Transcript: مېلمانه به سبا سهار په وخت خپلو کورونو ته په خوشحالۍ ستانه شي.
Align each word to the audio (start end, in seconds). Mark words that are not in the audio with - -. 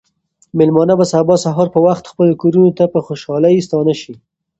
مېلمانه 0.57 0.93
به 0.99 1.05
سبا 1.11 1.35
سهار 1.45 1.67
په 1.75 1.79
وخت 1.87 2.05
خپلو 2.11 2.33
کورونو 2.41 2.71
ته 2.77 2.85
په 2.93 2.99
خوشحالۍ 3.07 3.55
ستانه 3.67 3.93
شي. 4.01 4.13